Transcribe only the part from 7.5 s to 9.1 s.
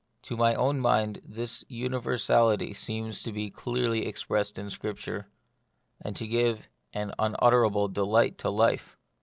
able delight to life.